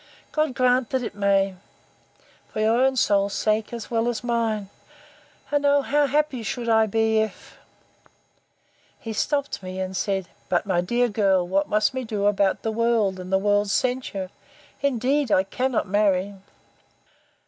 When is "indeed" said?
14.81-15.31